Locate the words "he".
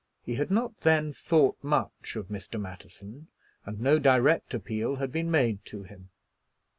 0.23-0.33